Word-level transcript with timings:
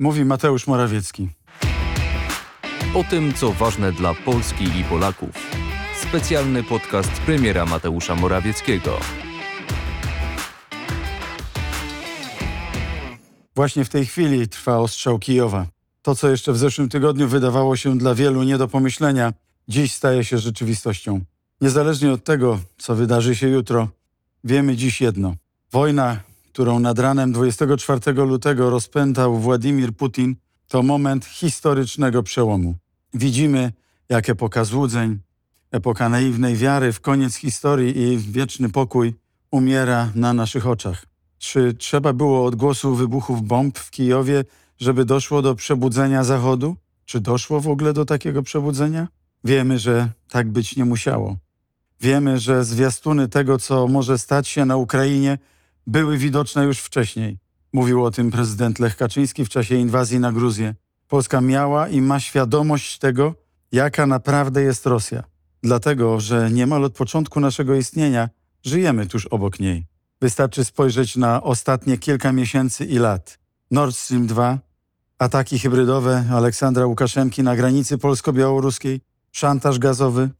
Mówi 0.00 0.24
Mateusz 0.24 0.66
Morawiecki. 0.66 1.28
O 2.94 3.04
tym, 3.04 3.34
co 3.34 3.52
ważne 3.52 3.92
dla 3.92 4.14
Polski 4.14 4.64
i 4.64 4.84
Polaków. 4.84 5.30
Specjalny 6.02 6.62
podcast 6.62 7.10
premiera 7.10 7.66
Mateusza 7.66 8.14
Morawieckiego. 8.14 8.98
Właśnie 13.54 13.84
w 13.84 13.88
tej 13.88 14.06
chwili 14.06 14.48
trwa 14.48 14.78
ostrzał 14.78 15.18
Kijowa. 15.18 15.66
To, 16.02 16.14
co 16.14 16.30
jeszcze 16.30 16.52
w 16.52 16.58
zeszłym 16.58 16.88
tygodniu 16.88 17.28
wydawało 17.28 17.76
się 17.76 17.98
dla 17.98 18.14
wielu 18.14 18.42
nie 18.42 18.58
do 18.58 18.68
pomyślenia, 18.68 19.32
dziś 19.68 19.94
staje 19.94 20.24
się 20.24 20.38
rzeczywistością. 20.38 21.20
Niezależnie 21.60 22.12
od 22.12 22.24
tego, 22.24 22.60
co 22.78 22.94
wydarzy 22.94 23.36
się 23.36 23.48
jutro, 23.48 23.88
wiemy 24.44 24.76
dziś 24.76 25.00
jedno. 25.00 25.34
Wojna, 25.72 26.20
którą 26.52 26.78
nad 26.78 26.98
ranem 26.98 27.32
24 27.32 28.12
lutego 28.12 28.70
rozpętał 28.70 29.38
Władimir 29.38 29.92
Putin, 29.92 30.36
to 30.68 30.82
moment 30.82 31.24
historycznego 31.24 32.22
przełomu. 32.22 32.74
Widzimy, 33.14 33.72
jak 34.08 34.28
epoka 34.28 34.64
złudzeń, 34.64 35.18
epoka 35.70 36.08
naiwnej 36.08 36.56
wiary 36.56 36.92
w 36.92 37.00
koniec 37.00 37.34
historii 37.34 37.98
i 37.98 38.18
wieczny 38.18 38.68
pokój 38.68 39.14
umiera 39.50 40.10
na 40.14 40.32
naszych 40.32 40.66
oczach. 40.66 41.06
Czy 41.38 41.74
trzeba 41.74 42.12
było 42.12 42.44
odgłosu 42.44 42.94
wybuchów 42.94 43.42
bomb 43.42 43.78
w 43.78 43.90
Kijowie, 43.90 44.44
żeby 44.78 45.04
doszło 45.04 45.42
do 45.42 45.54
przebudzenia 45.54 46.24
Zachodu? 46.24 46.76
Czy 47.04 47.20
doszło 47.20 47.60
w 47.60 47.68
ogóle 47.68 47.92
do 47.92 48.04
takiego 48.04 48.42
przebudzenia? 48.42 49.08
Wiemy, 49.44 49.78
że 49.78 50.08
tak 50.30 50.50
być 50.50 50.76
nie 50.76 50.84
musiało. 50.84 51.36
Wiemy, 52.00 52.38
że 52.38 52.64
zwiastuny 52.64 53.28
tego, 53.28 53.58
co 53.58 53.88
może 53.88 54.18
stać 54.18 54.48
się 54.48 54.64
na 54.64 54.76
Ukrainie, 54.76 55.38
były 55.90 56.18
widoczne 56.18 56.64
już 56.64 56.78
wcześniej. 56.78 57.38
Mówił 57.72 58.04
o 58.04 58.10
tym 58.10 58.30
prezydent 58.30 58.78
Lech 58.78 58.96
Kaczyński 58.96 59.44
w 59.44 59.48
czasie 59.48 59.74
inwazji 59.74 60.20
na 60.20 60.32
Gruzję. 60.32 60.74
Polska 61.08 61.40
miała 61.40 61.88
i 61.88 62.00
ma 62.00 62.20
świadomość 62.20 62.98
tego, 62.98 63.34
jaka 63.72 64.06
naprawdę 64.06 64.62
jest 64.62 64.86
Rosja. 64.86 65.24
Dlatego, 65.62 66.20
że 66.20 66.50
niemal 66.50 66.84
od 66.84 66.94
początku 66.94 67.40
naszego 67.40 67.74
istnienia 67.74 68.28
żyjemy 68.64 69.06
tuż 69.06 69.26
obok 69.26 69.60
niej. 69.60 69.86
Wystarczy 70.20 70.64
spojrzeć 70.64 71.16
na 71.16 71.42
ostatnie 71.42 71.98
kilka 71.98 72.32
miesięcy 72.32 72.84
i 72.84 72.98
lat. 72.98 73.38
Nord 73.70 73.96
Stream 73.96 74.26
2, 74.26 74.58
ataki 75.18 75.58
hybrydowe 75.58 76.24
Aleksandra 76.32 76.86
Łukaszenki 76.86 77.42
na 77.42 77.56
granicy 77.56 77.98
polsko-białoruskiej, 77.98 79.00
szantaż 79.32 79.78
gazowy, 79.78 80.30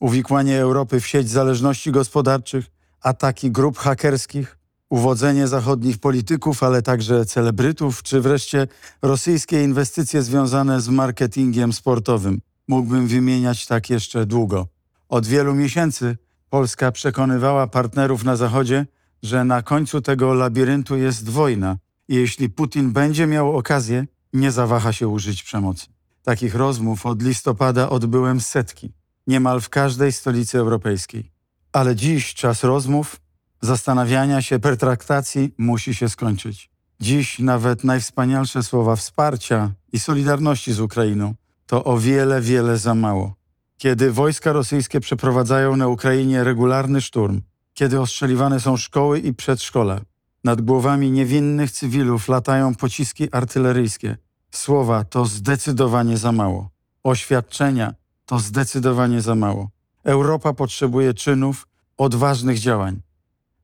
uwikłanie 0.00 0.60
Europy 0.60 1.00
w 1.00 1.06
sieć 1.06 1.30
zależności 1.30 1.92
gospodarczych, 1.92 2.66
ataki 3.00 3.50
grup 3.50 3.78
hakerskich, 3.78 4.55
uwodzenie 4.90 5.48
zachodnich 5.48 5.98
polityków, 5.98 6.62
ale 6.62 6.82
także 6.82 7.26
celebrytów, 7.26 8.02
czy 8.02 8.20
wreszcie 8.20 8.66
rosyjskie 9.02 9.62
inwestycje 9.62 10.22
związane 10.22 10.80
z 10.80 10.88
marketingiem 10.88 11.72
sportowym. 11.72 12.40
Mógłbym 12.68 13.06
wymieniać 13.06 13.66
tak 13.66 13.90
jeszcze 13.90 14.26
długo. 14.26 14.68
Od 15.08 15.26
wielu 15.26 15.54
miesięcy 15.54 16.16
Polska 16.50 16.92
przekonywała 16.92 17.66
partnerów 17.66 18.24
na 18.24 18.36
Zachodzie, 18.36 18.86
że 19.22 19.44
na 19.44 19.62
końcu 19.62 20.00
tego 20.00 20.34
labiryntu 20.34 20.96
jest 20.96 21.28
wojna 21.28 21.76
i 22.08 22.14
jeśli 22.14 22.50
Putin 22.50 22.92
będzie 22.92 23.26
miał 23.26 23.56
okazję, 23.56 24.06
nie 24.32 24.52
zawaha 24.52 24.92
się 24.92 25.08
użyć 25.08 25.42
przemocy. 25.42 25.86
Takich 26.22 26.54
rozmów 26.54 27.06
od 27.06 27.22
listopada 27.22 27.88
odbyłem 27.88 28.40
setki, 28.40 28.92
niemal 29.26 29.60
w 29.60 29.68
każdej 29.68 30.12
stolicy 30.12 30.58
europejskiej. 30.58 31.32
Ale 31.72 31.96
dziś 31.96 32.34
czas 32.34 32.64
rozmów, 32.64 33.20
zastanawiania 33.60 34.42
się, 34.42 34.58
pertraktacji 34.58 35.54
musi 35.58 35.94
się 35.94 36.08
skończyć. 36.08 36.70
Dziś 37.00 37.38
nawet 37.38 37.84
najwspanialsze 37.84 38.62
słowa 38.62 38.96
wsparcia 38.96 39.72
i 39.92 39.98
solidarności 39.98 40.72
z 40.72 40.80
Ukrainą 40.80 41.34
to 41.66 41.84
o 41.84 41.98
wiele, 41.98 42.40
wiele 42.40 42.78
za 42.78 42.94
mało. 42.94 43.34
Kiedy 43.78 44.12
wojska 44.12 44.52
rosyjskie 44.52 45.00
przeprowadzają 45.00 45.76
na 45.76 45.88
Ukrainie 45.88 46.44
regularny 46.44 47.00
szturm, 47.00 47.42
kiedy 47.74 48.00
ostrzeliwane 48.00 48.60
są 48.60 48.76
szkoły 48.76 49.18
i 49.18 49.34
przedszkola, 49.34 50.00
nad 50.44 50.60
głowami 50.60 51.10
niewinnych 51.10 51.70
cywilów 51.70 52.28
latają 52.28 52.74
pociski 52.74 53.32
artyleryjskie, 53.32 54.16
słowa 54.50 55.04
to 55.04 55.24
zdecydowanie 55.24 56.16
za 56.16 56.32
mało. 56.32 56.70
Oświadczenia 57.02 57.94
to 58.26 58.38
zdecydowanie 58.38 59.20
za 59.20 59.34
mało. 59.34 59.70
Europa 60.04 60.52
potrzebuje 60.52 61.14
czynów, 61.14 61.68
odważnych 61.96 62.58
działań. 62.58 63.00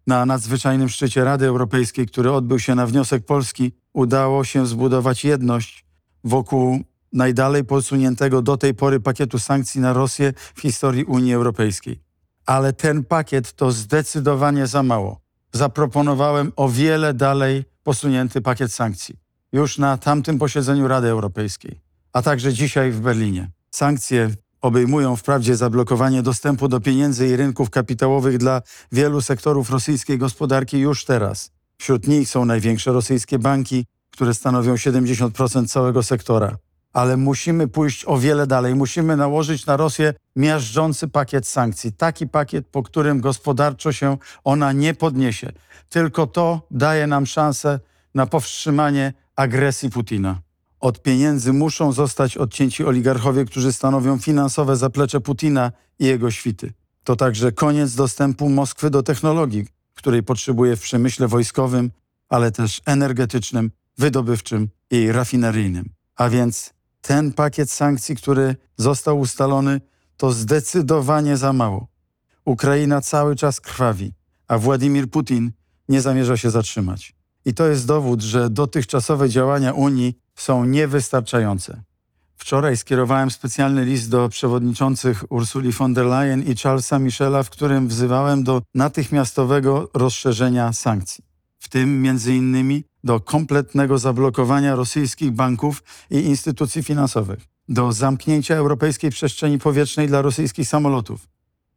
Na 0.06 0.26
nadzwyczajnym 0.26 0.88
szczycie 0.88 1.24
Rady 1.24 1.46
Europejskiej, 1.46 2.06
który 2.06 2.32
odbył 2.32 2.58
się 2.58 2.74
na 2.74 2.86
wniosek 2.86 3.24
Polski, 3.24 3.72
udało 3.92 4.44
się 4.44 4.66
zbudować 4.66 5.24
jedność 5.24 5.84
wokół 6.24 6.80
najdalej 7.12 7.64
posuniętego 7.64 8.42
do 8.42 8.56
tej 8.56 8.74
pory 8.74 9.00
pakietu 9.00 9.38
sankcji 9.38 9.80
na 9.80 9.92
Rosję 9.92 10.32
w 10.54 10.60
historii 10.60 11.04
Unii 11.04 11.34
Europejskiej. 11.34 12.00
Ale 12.46 12.72
ten 12.72 13.04
pakiet 13.04 13.52
to 13.52 13.72
zdecydowanie 13.72 14.66
za 14.66 14.82
mało. 14.82 15.20
Zaproponowałem 15.52 16.52
o 16.56 16.68
wiele 16.68 17.14
dalej 17.14 17.64
posunięty 17.82 18.40
pakiet 18.40 18.72
sankcji. 18.72 19.16
Już 19.52 19.78
na 19.78 19.98
tamtym 19.98 20.38
posiedzeniu 20.38 20.88
Rady 20.88 21.08
Europejskiej, 21.08 21.80
a 22.12 22.22
także 22.22 22.52
dzisiaj 22.52 22.90
w 22.90 23.00
Berlinie. 23.00 23.50
Sankcje 23.70 24.30
obejmują 24.62 25.16
wprawdzie 25.16 25.56
zablokowanie 25.56 26.22
dostępu 26.22 26.68
do 26.68 26.80
pieniędzy 26.80 27.28
i 27.28 27.36
rynków 27.36 27.70
kapitałowych 27.70 28.38
dla 28.38 28.62
wielu 28.92 29.20
sektorów 29.20 29.70
rosyjskiej 29.70 30.18
gospodarki 30.18 30.78
już 30.78 31.04
teraz. 31.04 31.50
Wśród 31.78 32.08
nich 32.08 32.28
są 32.28 32.44
największe 32.44 32.92
rosyjskie 32.92 33.38
banki, 33.38 33.86
które 34.10 34.34
stanowią 34.34 34.74
70% 34.74 35.68
całego 35.68 36.02
sektora. 36.02 36.56
Ale 36.92 37.16
musimy 37.16 37.68
pójść 37.68 38.04
o 38.06 38.18
wiele 38.18 38.46
dalej. 38.46 38.74
Musimy 38.74 39.16
nałożyć 39.16 39.66
na 39.66 39.76
Rosję 39.76 40.14
miażdżący 40.36 41.08
pakiet 41.08 41.48
sankcji. 41.48 41.92
Taki 41.92 42.28
pakiet, 42.28 42.66
po 42.66 42.82
którym 42.82 43.20
gospodarczo 43.20 43.92
się 43.92 44.16
ona 44.44 44.72
nie 44.72 44.94
podniesie. 44.94 45.52
Tylko 45.88 46.26
to 46.26 46.66
daje 46.70 47.06
nam 47.06 47.26
szansę 47.26 47.80
na 48.14 48.26
powstrzymanie 48.26 49.12
agresji 49.36 49.90
Putina. 49.90 50.40
Od 50.82 51.02
pieniędzy 51.02 51.52
muszą 51.52 51.92
zostać 51.92 52.36
odcięci 52.36 52.84
oligarchowie, 52.84 53.44
którzy 53.44 53.72
stanowią 53.72 54.18
finansowe 54.18 54.76
zaplecze 54.76 55.20
Putina 55.20 55.72
i 55.98 56.06
jego 56.06 56.30
świty. 56.30 56.72
To 57.04 57.16
także 57.16 57.52
koniec 57.52 57.94
dostępu 57.94 58.48
Moskwy 58.48 58.90
do 58.90 59.02
technologii, 59.02 59.66
której 59.94 60.22
potrzebuje 60.22 60.76
w 60.76 60.80
przemyśle 60.80 61.28
wojskowym, 61.28 61.90
ale 62.28 62.52
też 62.52 62.80
energetycznym, 62.86 63.70
wydobywczym 63.98 64.68
i 64.90 65.12
rafineryjnym. 65.12 65.90
A 66.16 66.28
więc 66.28 66.74
ten 67.00 67.32
pakiet 67.32 67.70
sankcji, 67.70 68.16
który 68.16 68.56
został 68.76 69.20
ustalony, 69.20 69.80
to 70.16 70.32
zdecydowanie 70.32 71.36
za 71.36 71.52
mało. 71.52 71.88
Ukraina 72.44 73.00
cały 73.00 73.36
czas 73.36 73.60
krwawi, 73.60 74.12
a 74.48 74.58
Władimir 74.58 75.10
Putin 75.10 75.52
nie 75.88 76.00
zamierza 76.00 76.36
się 76.36 76.50
zatrzymać. 76.50 77.14
I 77.44 77.54
to 77.54 77.66
jest 77.66 77.86
dowód, 77.86 78.22
że 78.22 78.50
dotychczasowe 78.50 79.28
działania 79.28 79.72
Unii 79.72 80.21
są 80.34 80.64
niewystarczające. 80.64 81.82
Wczoraj 82.36 82.76
skierowałem 82.76 83.30
specjalny 83.30 83.84
list 83.84 84.10
do 84.10 84.28
przewodniczących 84.28 85.32
Ursuli 85.32 85.72
von 85.72 85.94
der 85.94 86.06
Leyen 86.06 86.42
i 86.42 86.56
Charlesa 86.56 86.98
Michela, 86.98 87.42
w 87.42 87.50
którym 87.50 87.88
wzywałem 87.88 88.44
do 88.44 88.62
natychmiastowego 88.74 89.90
rozszerzenia 89.94 90.72
sankcji, 90.72 91.24
w 91.58 91.68
tym 91.68 92.06
innymi 92.28 92.84
do 93.04 93.20
kompletnego 93.20 93.98
zablokowania 93.98 94.74
rosyjskich 94.74 95.30
banków 95.30 95.82
i 96.10 96.18
instytucji 96.18 96.82
finansowych, 96.82 97.40
do 97.68 97.92
zamknięcia 97.92 98.54
europejskiej 98.54 99.10
przestrzeni 99.10 99.58
powietrznej 99.58 100.08
dla 100.08 100.22
rosyjskich 100.22 100.68
samolotów. 100.68 101.28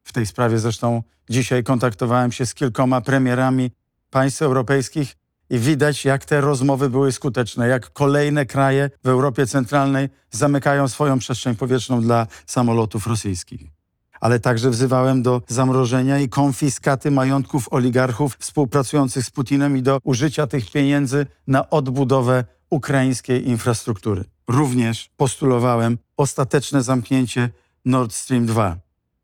W 0.04 0.14
tej 0.14 0.26
sprawie 0.26 0.60
zresztą 0.60 1.04
dzisiaj 1.30 1.64
kontaktowałem 1.64 2.32
się 2.32 2.46
z 2.46 2.54
kilkoma 2.54 3.02
premierami 3.02 3.72
państw 4.10 4.42
europejskich 4.42 5.16
i 5.50 5.60
widać, 5.60 6.06
jak 6.06 6.26
te 6.26 6.42
rozmowy 6.42 6.90
były 6.90 7.12
skuteczne, 7.12 7.68
jak 7.68 7.94
kolejne 7.94 8.46
kraje 8.46 8.90
w 9.04 9.08
Europie 9.08 9.48
Centralnej 9.48 10.10
zamykają 10.32 10.88
swoją 10.88 11.20
przestrzeń 11.20 11.56
powietrzną 11.56 12.02
dla 12.02 12.28
samolotów 12.46 13.08
rosyjskich. 13.08 13.62
Ale 14.22 14.40
także 14.40 14.70
wzywałem 14.70 15.24
do 15.24 15.42
zamrożenia 15.48 16.20
i 16.20 16.30
konfiskaty 16.30 17.12
majątków 17.12 17.74
oligarchów 17.74 18.38
współpracujących 18.40 19.26
z 19.26 19.30
Putinem 19.30 19.78
i 19.78 19.82
do 19.82 20.00
użycia 20.04 20.48
tych 20.48 20.72
pieniędzy 20.72 21.26
na 21.48 21.70
odbudowę 21.70 22.44
ukraińskiej 22.70 23.48
infrastruktury. 23.50 24.24
Również 24.48 25.10
postulowałem 25.18 25.98
ostateczne 26.18 26.84
zamknięcie 26.84 27.50
Nord 27.86 28.14
Stream 28.14 28.46
2. 28.46 28.78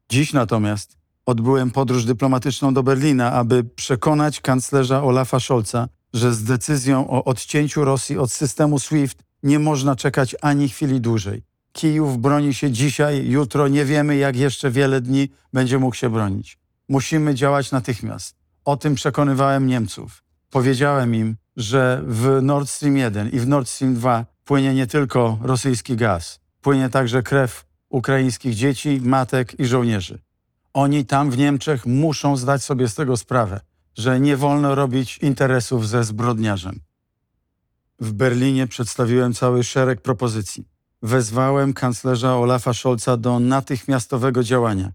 Dziś 0.09 0.33
natomiast 0.33 0.97
odbyłem 1.25 1.71
podróż 1.71 2.05
dyplomatyczną 2.05 2.73
do 2.73 2.83
Berlina, 2.83 3.31
aby 3.31 3.63
przekonać 3.63 4.41
kanclerza 4.41 5.03
Olafa 5.03 5.39
Scholza, 5.39 5.87
że 6.13 6.33
z 6.33 6.43
decyzją 6.43 7.09
o 7.09 7.23
odcięciu 7.23 7.85
Rosji 7.85 8.17
od 8.17 8.31
systemu 8.31 8.79
SWIFT 8.79 9.23
nie 9.43 9.59
można 9.59 9.95
czekać 9.95 10.35
ani 10.41 10.69
chwili 10.69 11.01
dłużej. 11.01 11.43
Kijów 11.71 12.17
broni 12.17 12.53
się 12.53 12.71
dzisiaj, 12.71 13.29
jutro, 13.29 13.67
nie 13.67 13.85
wiemy 13.85 14.15
jak 14.15 14.35
jeszcze 14.35 14.71
wiele 14.71 15.01
dni 15.01 15.29
będzie 15.53 15.79
mógł 15.79 15.95
się 15.95 16.09
bronić. 16.09 16.57
Musimy 16.89 17.35
działać 17.35 17.71
natychmiast. 17.71 18.35
O 18.65 18.77
tym 18.77 18.95
przekonywałem 18.95 19.67
Niemców. 19.67 20.23
Powiedziałem 20.49 21.15
im, 21.15 21.35
że 21.57 22.01
w 22.07 22.39
Nord 22.41 22.69
Stream 22.69 22.97
1 22.97 23.29
i 23.29 23.39
w 23.39 23.47
Nord 23.47 23.69
Stream 23.69 23.95
2 23.95 24.25
płynie 24.45 24.73
nie 24.73 24.87
tylko 24.87 25.37
rosyjski 25.41 25.95
gaz, 25.95 26.39
płynie 26.61 26.89
także 26.89 27.23
krew 27.23 27.65
ukraińskich 27.89 28.55
dzieci, 28.55 28.99
matek 29.03 29.59
i 29.59 29.65
żołnierzy. 29.65 30.19
Oni 30.73 31.05
tam 31.05 31.31
w 31.31 31.37
Niemczech 31.37 31.85
muszą 31.85 32.37
zdać 32.37 32.63
sobie 32.63 32.87
z 32.87 32.95
tego 32.95 33.17
sprawę, 33.17 33.59
że 33.95 34.19
nie 34.19 34.37
wolno 34.37 34.75
robić 34.75 35.17
interesów 35.17 35.87
ze 35.87 36.03
zbrodniarzem. 36.03 36.79
W 37.99 38.13
Berlinie 38.13 38.67
przedstawiłem 38.67 39.33
cały 39.33 39.63
szereg 39.63 40.01
propozycji. 40.01 40.67
Wezwałem 41.01 41.73
kanclerza 41.73 42.35
Olafa 42.35 42.73
Scholza 42.73 43.17
do 43.17 43.39
natychmiastowego 43.39 44.43
działania. 44.43 44.91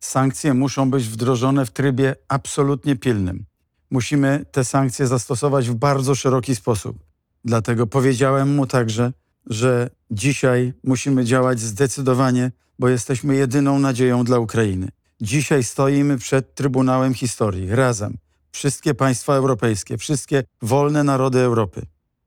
Sankcje 0.00 0.54
muszą 0.54 0.90
być 0.90 1.04
wdrożone 1.04 1.66
w 1.66 1.70
trybie 1.70 2.16
absolutnie 2.28 2.96
pilnym. 2.96 3.44
Musimy 3.90 4.44
te 4.52 4.64
sankcje 4.64 5.06
zastosować 5.06 5.68
w 5.68 5.74
bardzo 5.74 6.14
szeroki 6.14 6.54
sposób. 6.56 6.98
Dlatego 7.44 7.86
powiedziałem 7.86 8.54
mu 8.54 8.66
także, 8.66 9.12
że 9.46 9.90
dzisiaj 10.10 10.72
musimy 10.84 11.24
działać 11.24 11.60
zdecydowanie, 11.60 12.52
bo 12.78 12.88
jesteśmy 12.88 13.34
jedyną 13.34 13.78
nadzieją 13.78 14.24
dla 14.24 14.38
Ukrainy. 14.38 14.88
Dzisiaj 15.20 15.64
stoimy 15.64 16.18
przed 16.18 16.54
Trybunałem 16.54 17.14
Historii, 17.14 17.70
razem. 17.70 18.16
Wszystkie 18.52 18.94
państwa 18.94 19.34
europejskie, 19.34 19.98
wszystkie 19.98 20.42
wolne 20.62 21.04
narody 21.04 21.38
Europy. 21.38 21.82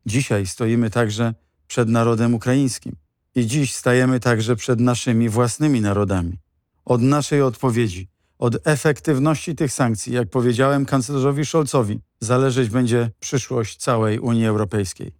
Dzisiaj 0.05 0.45
stoimy 0.47 0.89
także 0.89 1.33
przed 1.67 1.89
narodem 1.89 2.33
ukraińskim. 2.33 2.95
I 3.35 3.47
dziś 3.47 3.75
stajemy 3.75 4.19
także 4.19 4.55
przed 4.55 4.79
naszymi 4.79 5.29
własnymi 5.29 5.81
narodami. 5.81 6.39
Od 6.85 7.01
naszej 7.01 7.41
odpowiedzi, 7.41 8.07
od 8.39 8.67
efektywności 8.67 9.55
tych 9.55 9.73
sankcji, 9.73 10.13
jak 10.13 10.29
powiedziałem 10.29 10.85
kanclerzowi 10.85 11.45
Scholzowi, 11.45 11.99
zależeć 12.19 12.69
będzie 12.69 13.11
przyszłość 13.19 13.77
całej 13.77 14.19
Unii 14.19 14.45
Europejskiej. 14.45 15.11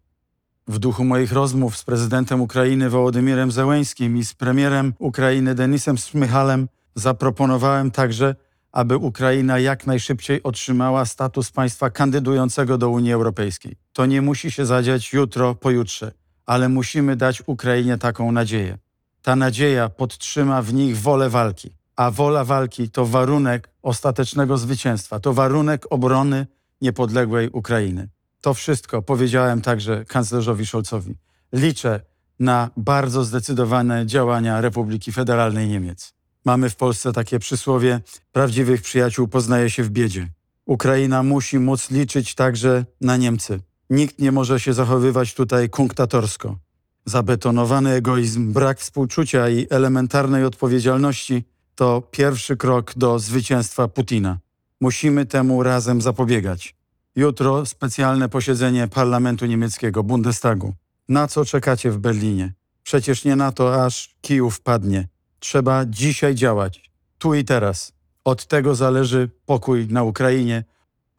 W 0.67 0.79
duchu 0.79 1.03
moich 1.03 1.31
rozmów 1.31 1.77
z 1.77 1.83
prezydentem 1.83 2.41
Ukrainy 2.41 2.89
Wołodymirem 2.89 3.51
Zełęńskim 3.51 4.17
i 4.17 4.25
z 4.25 4.33
premierem 4.33 4.93
Ukrainy 4.99 5.55
Denisem 5.55 5.97
Smychalem 5.97 6.67
zaproponowałem 6.95 7.91
także, 7.91 8.35
aby 8.73 8.97
Ukraina 8.97 9.59
jak 9.59 9.87
najszybciej 9.87 10.43
otrzymała 10.43 11.05
status 11.05 11.51
państwa 11.51 11.89
kandydującego 11.89 12.77
do 12.77 12.89
Unii 12.89 13.13
Europejskiej. 13.13 13.75
To 13.93 14.05
nie 14.05 14.21
musi 14.21 14.51
się 14.51 14.65
zadziać 14.65 15.13
jutro, 15.13 15.55
pojutrze, 15.55 16.11
ale 16.45 16.69
musimy 16.69 17.15
dać 17.15 17.43
Ukrainie 17.45 17.97
taką 17.97 18.31
nadzieję. 18.31 18.77
Ta 19.21 19.35
nadzieja 19.35 19.89
podtrzyma 19.89 20.61
w 20.61 20.73
nich 20.73 20.97
wolę 20.97 21.29
walki, 21.29 21.69
a 21.95 22.11
wola 22.11 22.43
walki 22.45 22.89
to 22.89 23.05
warunek 23.05 23.69
ostatecznego 23.81 24.57
zwycięstwa, 24.57 25.19
to 25.19 25.33
warunek 25.33 25.85
obrony 25.89 26.47
niepodległej 26.81 27.49
Ukrainy. 27.49 28.09
To 28.41 28.53
wszystko 28.53 29.01
powiedziałem 29.01 29.61
także 29.61 30.05
kanclerzowi 30.05 30.65
Scholzowi. 30.65 31.15
Liczę 31.53 32.01
na 32.39 32.69
bardzo 32.77 33.23
zdecydowane 33.23 34.05
działania 34.05 34.61
Republiki 34.61 35.11
Federalnej 35.11 35.67
Niemiec. 35.67 36.13
Mamy 36.45 36.69
w 36.69 36.75
Polsce 36.75 37.13
takie 37.13 37.39
przysłowie: 37.39 38.01
prawdziwych 38.31 38.81
przyjaciół 38.81 39.27
poznaje 39.27 39.69
się 39.69 39.83
w 39.83 39.89
biedzie. 39.89 40.29
Ukraina 40.65 41.23
musi 41.23 41.59
móc 41.59 41.91
liczyć 41.91 42.35
także 42.35 42.85
na 43.01 43.17
Niemcy. 43.17 43.59
Nikt 43.89 44.19
nie 44.19 44.31
może 44.31 44.59
się 44.59 44.73
zachowywać 44.73 45.33
tutaj 45.33 45.69
kunktatorsko. 45.69 46.57
Zabetonowany 47.05 47.91
egoizm, 47.91 48.53
brak 48.53 48.79
współczucia 48.79 49.49
i 49.49 49.67
elementarnej 49.69 50.45
odpowiedzialności 50.45 51.43
to 51.75 52.01
pierwszy 52.11 52.57
krok 52.57 52.93
do 52.95 53.19
zwycięstwa 53.19 53.87
Putina. 53.87 54.39
Musimy 54.81 55.25
temu 55.25 55.63
razem 55.63 56.01
zapobiegać. 56.01 56.75
Jutro 57.15 57.65
specjalne 57.65 58.29
posiedzenie 58.29 58.87
parlamentu 58.87 59.45
niemieckiego, 59.45 60.03
Bundestagu. 60.03 60.73
Na 61.09 61.27
co 61.27 61.45
czekacie 61.45 61.91
w 61.91 61.97
Berlinie? 61.97 62.53
Przecież 62.83 63.25
nie 63.25 63.35
na 63.35 63.51
to, 63.51 63.85
aż 63.85 64.15
Kijów 64.21 64.61
padnie. 64.61 65.07
Trzeba 65.43 65.85
dzisiaj 65.85 66.35
działać, 66.35 66.91
tu 67.17 67.33
i 67.33 67.43
teraz. 67.43 67.93
Od 68.23 68.45
tego 68.45 68.75
zależy 68.75 69.29
pokój 69.45 69.87
na 69.87 70.03
Ukrainie, 70.03 70.63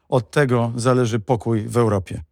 od 0.09 0.31
tego 0.31 0.73
zależy 0.75 1.19
pokój 1.19 1.67
w 1.67 1.77
Europie. 1.77 2.23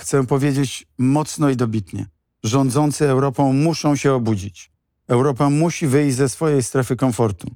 Chcę 0.00 0.26
powiedzieć 0.26 0.86
mocno 0.98 1.50
i 1.50 1.56
dobitnie: 1.56 2.06
rządzący 2.42 3.08
Europą 3.08 3.52
muszą 3.52 3.96
się 3.96 4.12
obudzić. 4.12 4.72
Europa 5.08 5.50
musi 5.50 5.86
wyjść 5.86 6.16
ze 6.16 6.28
swojej 6.28 6.62
strefy 6.62 6.96
komfortu. 6.96 7.50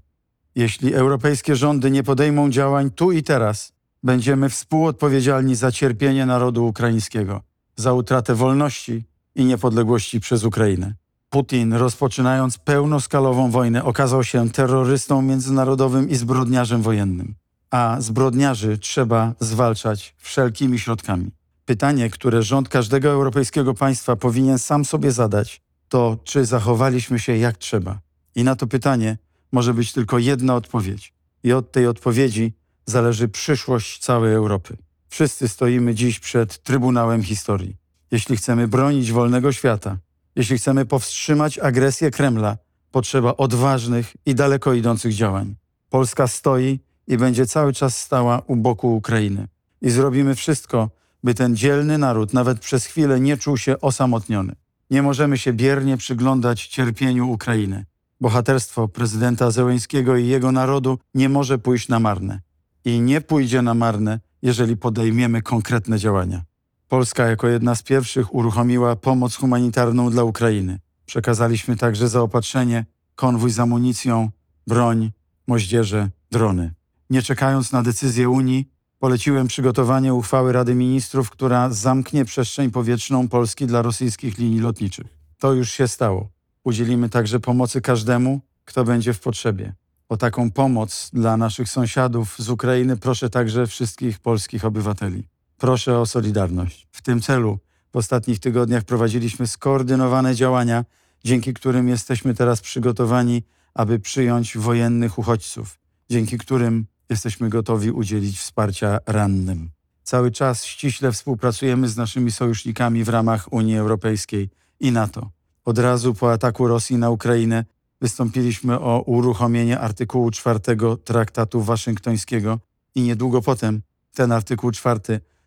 Jeśli 0.54 0.94
europejskie 0.94 1.56
rządy 1.56 1.90
nie 1.90 2.02
podejmą 2.02 2.50
działań 2.50 2.90
tu 2.90 3.12
i 3.12 3.22
teraz, 3.22 3.72
będziemy 4.02 4.48
współodpowiedzialni 4.48 5.54
za 5.54 5.72
cierpienie 5.72 6.26
narodu 6.26 6.66
ukraińskiego, 6.66 7.42
za 7.76 7.92
utratę 7.92 8.34
wolności 8.34 9.04
i 9.34 9.44
niepodległości 9.44 10.20
przez 10.20 10.44
Ukrainę. 10.44 10.99
Putin, 11.30 11.72
rozpoczynając 11.72 12.58
pełnoskalową 12.58 13.50
wojnę, 13.50 13.84
okazał 13.84 14.24
się 14.24 14.50
terrorystą 14.50 15.22
międzynarodowym 15.22 16.10
i 16.10 16.16
zbrodniarzem 16.16 16.82
wojennym. 16.82 17.34
A 17.70 17.96
zbrodniarzy 18.00 18.78
trzeba 18.78 19.34
zwalczać 19.40 20.14
wszelkimi 20.18 20.78
środkami. 20.78 21.30
Pytanie, 21.64 22.10
które 22.10 22.42
rząd 22.42 22.68
każdego 22.68 23.08
europejskiego 23.08 23.74
państwa 23.74 24.16
powinien 24.16 24.58
sam 24.58 24.84
sobie 24.84 25.12
zadać, 25.12 25.60
to 25.88 26.18
czy 26.24 26.44
zachowaliśmy 26.44 27.18
się 27.18 27.36
jak 27.36 27.56
trzeba. 27.56 27.98
I 28.34 28.44
na 28.44 28.56
to 28.56 28.66
pytanie 28.66 29.18
może 29.52 29.74
być 29.74 29.92
tylko 29.92 30.18
jedna 30.18 30.54
odpowiedź. 30.54 31.14
I 31.42 31.52
od 31.52 31.72
tej 31.72 31.86
odpowiedzi 31.86 32.52
zależy 32.86 33.28
przyszłość 33.28 33.98
całej 33.98 34.34
Europy. 34.34 34.76
Wszyscy 35.08 35.48
stoimy 35.48 35.94
dziś 35.94 36.20
przed 36.20 36.62
Trybunałem 36.62 37.22
Historii. 37.22 37.76
Jeśli 38.10 38.36
chcemy 38.36 38.68
bronić 38.68 39.12
wolnego 39.12 39.52
świata, 39.52 39.98
jeśli 40.36 40.58
chcemy 40.58 40.86
powstrzymać 40.86 41.58
agresję 41.58 42.10
Kremla, 42.10 42.56
potrzeba 42.90 43.36
odważnych 43.36 44.16
i 44.26 44.34
daleko 44.34 44.72
idących 44.72 45.14
działań. 45.14 45.56
Polska 45.90 46.26
stoi 46.26 46.80
i 47.06 47.18
będzie 47.18 47.46
cały 47.46 47.72
czas 47.72 47.96
stała 47.96 48.42
u 48.46 48.56
boku 48.56 48.96
Ukrainy. 48.96 49.48
I 49.82 49.90
zrobimy 49.90 50.34
wszystko, 50.34 50.90
by 51.24 51.34
ten 51.34 51.56
dzielny 51.56 51.98
naród 51.98 52.32
nawet 52.32 52.58
przez 52.58 52.86
chwilę 52.86 53.20
nie 53.20 53.36
czuł 53.36 53.56
się 53.56 53.80
osamotniony. 53.80 54.52
Nie 54.90 55.02
możemy 55.02 55.38
się 55.38 55.52
biernie 55.52 55.96
przyglądać 55.96 56.66
cierpieniu 56.66 57.30
Ukrainy. 57.30 57.86
Bohaterstwo 58.20 58.88
prezydenta 58.88 59.50
Zełęńskiego 59.50 60.16
i 60.16 60.26
jego 60.26 60.52
narodu 60.52 60.98
nie 61.14 61.28
może 61.28 61.58
pójść 61.58 61.88
na 61.88 62.00
marne. 62.00 62.40
I 62.84 63.00
nie 63.00 63.20
pójdzie 63.20 63.62
na 63.62 63.74
marne, 63.74 64.20
jeżeli 64.42 64.76
podejmiemy 64.76 65.42
konkretne 65.42 65.98
działania. 65.98 66.44
Polska 66.90 67.26
jako 67.26 67.48
jedna 67.48 67.74
z 67.74 67.82
pierwszych 67.82 68.34
uruchomiła 68.34 68.96
pomoc 68.96 69.36
humanitarną 69.36 70.10
dla 70.10 70.24
Ukrainy. 70.24 70.78
Przekazaliśmy 71.06 71.76
także 71.76 72.08
zaopatrzenie, 72.08 72.84
konwój 73.14 73.50
z 73.50 73.58
amunicją, 73.58 74.30
broń, 74.66 75.10
moździerze, 75.46 76.10
drony. 76.30 76.74
Nie 77.10 77.22
czekając 77.22 77.72
na 77.72 77.82
decyzję 77.82 78.28
Unii, 78.28 78.68
poleciłem 78.98 79.46
przygotowanie 79.46 80.14
uchwały 80.14 80.52
Rady 80.52 80.74
Ministrów, 80.74 81.30
która 81.30 81.70
zamknie 81.70 82.24
przestrzeń 82.24 82.70
powietrzną 82.70 83.28
Polski 83.28 83.66
dla 83.66 83.82
rosyjskich 83.82 84.38
linii 84.38 84.60
lotniczych. 84.60 85.06
To 85.38 85.52
już 85.52 85.70
się 85.70 85.88
stało. 85.88 86.28
Udzielimy 86.64 87.08
także 87.08 87.40
pomocy 87.40 87.80
każdemu, 87.80 88.40
kto 88.64 88.84
będzie 88.84 89.12
w 89.12 89.20
potrzebie. 89.20 89.74
O 90.08 90.16
taką 90.16 90.50
pomoc 90.50 91.10
dla 91.12 91.36
naszych 91.36 91.68
sąsiadów 91.68 92.36
z 92.38 92.50
Ukrainy 92.50 92.96
proszę 92.96 93.30
także 93.30 93.66
wszystkich 93.66 94.18
polskich 94.18 94.64
obywateli. 94.64 95.28
Proszę 95.60 95.98
o 95.98 96.06
solidarność. 96.06 96.88
W 96.92 97.02
tym 97.02 97.20
celu 97.20 97.58
w 97.92 97.96
ostatnich 97.96 98.38
tygodniach 98.38 98.84
prowadziliśmy 98.84 99.46
skoordynowane 99.46 100.34
działania, 100.34 100.84
dzięki 101.24 101.54
którym 101.54 101.88
jesteśmy 101.88 102.34
teraz 102.34 102.60
przygotowani, 102.60 103.42
aby 103.74 103.98
przyjąć 103.98 104.58
wojennych 104.58 105.18
uchodźców, 105.18 105.78
dzięki 106.10 106.38
którym 106.38 106.86
jesteśmy 107.10 107.48
gotowi 107.48 107.90
udzielić 107.90 108.38
wsparcia 108.38 108.98
rannym. 109.06 109.70
Cały 110.02 110.30
czas 110.30 110.64
ściśle 110.64 111.12
współpracujemy 111.12 111.88
z 111.88 111.96
naszymi 111.96 112.30
sojusznikami 112.30 113.04
w 113.04 113.08
ramach 113.08 113.52
Unii 113.52 113.76
Europejskiej 113.76 114.50
i 114.80 114.92
NATO. 114.92 115.30
Od 115.64 115.78
razu 115.78 116.14
po 116.14 116.32
ataku 116.32 116.68
Rosji 116.68 116.96
na 116.96 117.10
Ukrainę 117.10 117.64
wystąpiliśmy 118.00 118.80
o 118.80 119.02
uruchomienie 119.06 119.80
artykułu 119.80 120.30
4 120.30 120.60
Traktatu 121.04 121.62
Waszyngtońskiego 121.62 122.58
i 122.94 123.02
niedługo 123.02 123.42
potem 123.42 123.82
ten 124.14 124.32
artykuł 124.32 124.70
4 124.70 125.00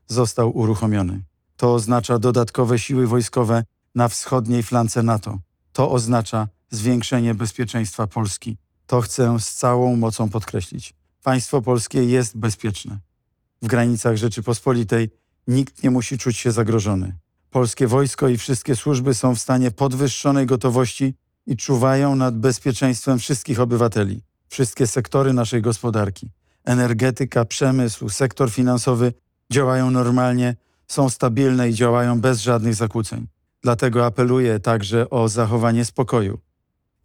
został 0.07 0.57
uruchomiony. 0.57 1.23
To 1.57 1.73
oznacza 1.73 2.19
dodatkowe 2.19 2.79
siły 2.79 3.07
wojskowe 3.07 3.63
na 3.95 4.07
wschodniej 4.07 4.63
flance 4.63 5.03
NATO. 5.03 5.39
To 5.73 5.91
oznacza 5.91 6.47
zwiększenie 6.71 7.35
bezpieczeństwa 7.35 8.07
Polski. 8.07 8.57
To 8.87 9.01
chcę 9.01 9.39
z 9.39 9.53
całą 9.53 9.95
mocą 9.95 10.29
podkreślić. 10.29 10.93
Państwo 11.23 11.61
polskie 11.61 12.03
jest 12.03 12.37
bezpieczne. 12.37 12.99
W 13.61 13.67
granicach 13.67 14.15
Rzeczypospolitej 14.15 15.09
nikt 15.47 15.83
nie 15.83 15.91
musi 15.91 16.17
czuć 16.17 16.37
się 16.37 16.51
zagrożony. 16.51 17.17
Polskie 17.49 17.87
wojsko 17.87 18.27
i 18.27 18.37
wszystkie 18.37 18.75
służby 18.75 19.13
są 19.13 19.35
w 19.35 19.39
stanie 19.39 19.71
podwyższonej 19.71 20.45
gotowości 20.45 21.13
i 21.47 21.57
czuwają 21.57 22.15
nad 22.15 22.37
bezpieczeństwem 22.37 23.19
wszystkich 23.19 23.59
obywateli. 23.59 24.21
Wszystkie 24.49 24.87
sektory 24.87 25.33
naszej 25.33 25.61
gospodarki 25.61 26.31
energetyka, 26.65 27.45
przemysł, 27.45 28.09
sektor 28.09 28.51
finansowy 28.51 29.13
działają 29.53 29.91
normalnie, 29.91 30.55
są 30.87 31.09
stabilne 31.09 31.69
i 31.69 31.73
działają 31.73 32.21
bez 32.21 32.41
żadnych 32.41 32.75
zakłóceń. 32.75 33.27
Dlatego 33.63 34.05
apeluję 34.05 34.59
także 34.59 35.09
o 35.09 35.29
zachowanie 35.29 35.85
spokoju. 35.85 36.39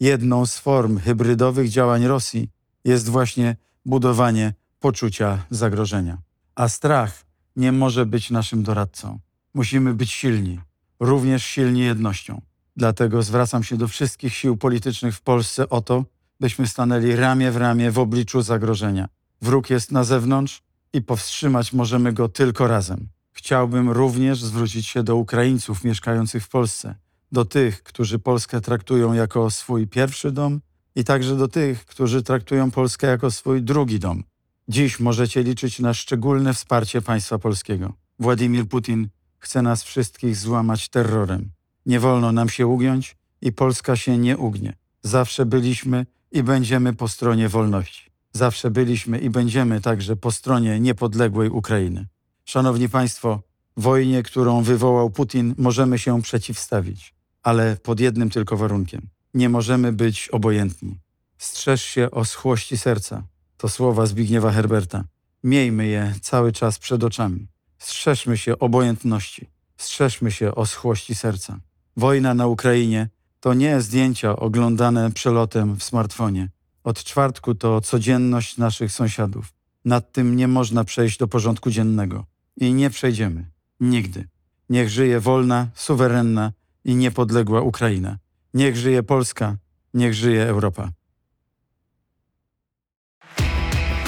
Jedną 0.00 0.46
z 0.46 0.58
form 0.58 0.98
hybrydowych 0.98 1.68
działań 1.68 2.06
Rosji 2.06 2.50
jest 2.84 3.08
właśnie 3.08 3.56
budowanie 3.86 4.54
poczucia 4.80 5.38
zagrożenia. 5.50 6.18
A 6.54 6.68
strach 6.68 7.24
nie 7.56 7.72
może 7.72 8.06
być 8.06 8.30
naszym 8.30 8.62
doradcą. 8.62 9.18
Musimy 9.54 9.94
być 9.94 10.10
silni, 10.12 10.60
również 11.00 11.44
silni 11.44 11.80
jednością. 11.80 12.40
Dlatego 12.76 13.22
zwracam 13.22 13.62
się 13.64 13.76
do 13.76 13.88
wszystkich 13.88 14.34
sił 14.34 14.56
politycznych 14.56 15.14
w 15.14 15.20
Polsce 15.20 15.68
o 15.68 15.80
to, 15.80 16.04
byśmy 16.40 16.66
stanęli 16.66 17.16
ramię 17.16 17.50
w 17.50 17.56
ramię 17.56 17.90
w 17.90 17.98
obliczu 17.98 18.42
zagrożenia. 18.42 19.08
Wróg 19.42 19.70
jest 19.70 19.92
na 19.92 20.04
zewnątrz 20.04 20.62
i 20.92 21.02
powstrzymać 21.02 21.72
możemy 21.72 22.12
go 22.12 22.28
tylko 22.28 22.66
razem. 22.66 23.08
Chciałbym 23.32 23.90
również 23.90 24.42
zwrócić 24.42 24.86
się 24.86 25.02
do 25.02 25.16
Ukraińców 25.16 25.84
mieszkających 25.84 26.44
w 26.44 26.48
Polsce, 26.48 26.94
do 27.32 27.44
tych, 27.44 27.82
którzy 27.82 28.18
Polskę 28.18 28.60
traktują 28.60 29.12
jako 29.12 29.50
swój 29.50 29.86
pierwszy 29.86 30.32
dom 30.32 30.60
i 30.94 31.04
także 31.04 31.36
do 31.36 31.48
tych, 31.48 31.86
którzy 31.86 32.22
traktują 32.22 32.70
Polskę 32.70 33.06
jako 33.06 33.30
swój 33.30 33.62
drugi 33.62 33.98
dom. 33.98 34.24
Dziś 34.68 35.00
możecie 35.00 35.42
liczyć 35.42 35.80
na 35.80 35.94
szczególne 35.94 36.54
wsparcie 36.54 37.02
państwa 37.02 37.38
polskiego. 37.38 37.92
Władimir 38.18 38.68
Putin 38.68 39.08
chce 39.38 39.62
nas 39.62 39.82
wszystkich 39.82 40.36
złamać 40.36 40.88
terrorem. 40.88 41.50
Nie 41.86 42.00
wolno 42.00 42.32
nam 42.32 42.48
się 42.48 42.66
ugiąć 42.66 43.16
i 43.42 43.52
Polska 43.52 43.96
się 43.96 44.18
nie 44.18 44.36
ugnie. 44.36 44.76
Zawsze 45.02 45.46
byliśmy 45.46 46.06
i 46.32 46.42
będziemy 46.42 46.94
po 46.94 47.08
stronie 47.08 47.48
wolności. 47.48 48.07
Zawsze 48.38 48.70
byliśmy 48.70 49.18
i 49.18 49.30
będziemy 49.30 49.80
także 49.80 50.16
po 50.16 50.32
stronie 50.32 50.80
niepodległej 50.80 51.50
Ukrainy. 51.50 52.06
Szanowni 52.44 52.88
Państwo, 52.88 53.42
wojnie, 53.76 54.22
którą 54.22 54.62
wywołał 54.62 55.10
Putin, 55.10 55.54
możemy 55.58 55.98
się 55.98 56.22
przeciwstawić, 56.22 57.14
ale 57.42 57.76
pod 57.76 58.00
jednym 58.00 58.30
tylko 58.30 58.56
warunkiem. 58.56 59.08
Nie 59.34 59.48
możemy 59.48 59.92
być 59.92 60.28
obojętni. 60.28 61.00
Strzeż 61.38 61.82
się 61.84 62.10
o 62.10 62.24
schłości 62.24 62.76
serca. 62.78 63.22
To 63.56 63.68
słowa 63.68 64.06
Zbigniewa 64.06 64.52
Herberta. 64.52 65.04
Miejmy 65.44 65.86
je 65.86 66.14
cały 66.22 66.52
czas 66.52 66.78
przed 66.78 67.04
oczami. 67.04 67.48
Strzeżmy 67.78 68.36
się 68.38 68.58
obojętności. 68.58 69.46
Strzeżmy 69.76 70.30
się 70.30 70.54
o 70.54 70.66
schłości 70.66 71.14
serca. 71.14 71.60
Wojna 71.96 72.34
na 72.34 72.46
Ukrainie 72.46 73.08
to 73.40 73.54
nie 73.54 73.80
zdjęcia 73.80 74.36
oglądane 74.36 75.12
przelotem 75.12 75.76
w 75.76 75.82
smartfonie. 75.84 76.48
Od 76.88 77.04
czwartku 77.04 77.54
to 77.54 77.80
codzienność 77.80 78.56
naszych 78.56 78.92
sąsiadów. 78.92 79.52
Nad 79.84 80.12
tym 80.12 80.36
nie 80.36 80.48
można 80.48 80.84
przejść 80.84 81.18
do 81.18 81.28
porządku 81.28 81.70
dziennego. 81.70 82.24
I 82.56 82.72
nie 82.72 82.90
przejdziemy. 82.90 83.50
Nigdy. 83.80 84.28
Niech 84.68 84.88
żyje 84.88 85.20
wolna, 85.20 85.68
suwerenna 85.74 86.52
i 86.84 86.94
niepodległa 86.94 87.60
Ukraina. 87.60 88.18
Niech 88.54 88.76
żyje 88.76 89.02
Polska, 89.02 89.56
niech 89.94 90.14
żyje 90.14 90.48
Europa. 90.48 90.90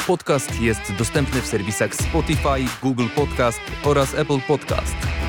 Podcast 0.07 0.61
jest 0.61 0.93
dostępny 0.99 1.43
w 1.43 1.47
serwisach 1.47 1.95
Spotify, 1.95 2.65
Google 2.83 3.09
Podcast 3.17 3.61
oraz 3.85 4.15
Apple 4.15 4.41
Podcast. 4.49 5.20